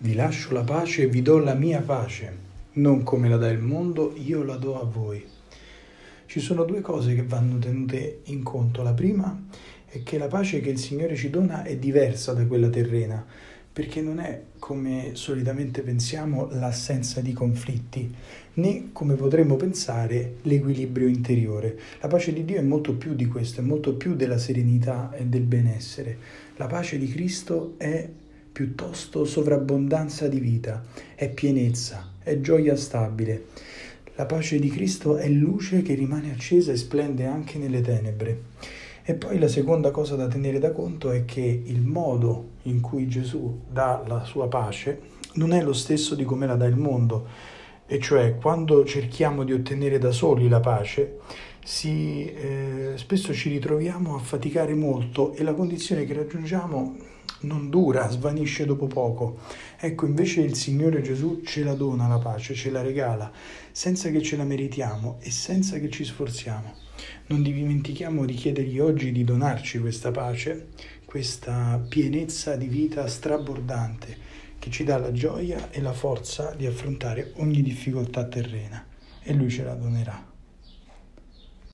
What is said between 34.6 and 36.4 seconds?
Cristo è luce che rimane